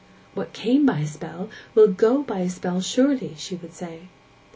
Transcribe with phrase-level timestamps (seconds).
[0.33, 4.07] 'What came by a spell will go by a spell surely,' she would say.